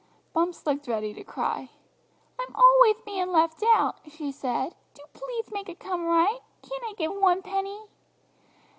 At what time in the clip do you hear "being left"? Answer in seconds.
3.05-3.61